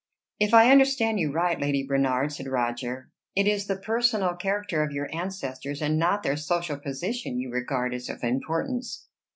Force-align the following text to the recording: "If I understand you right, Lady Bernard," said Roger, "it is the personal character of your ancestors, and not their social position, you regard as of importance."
"If 0.39 0.55
I 0.55 0.71
understand 0.71 1.19
you 1.19 1.31
right, 1.31 1.61
Lady 1.61 1.85
Bernard," 1.85 2.33
said 2.33 2.47
Roger, 2.47 3.11
"it 3.35 3.45
is 3.47 3.67
the 3.67 3.75
personal 3.77 4.33
character 4.35 4.81
of 4.81 4.91
your 4.91 5.07
ancestors, 5.13 5.79
and 5.79 5.99
not 5.99 6.23
their 6.23 6.37
social 6.37 6.77
position, 6.79 7.37
you 7.37 7.51
regard 7.51 7.93
as 7.93 8.09
of 8.09 8.23
importance." 8.23 9.05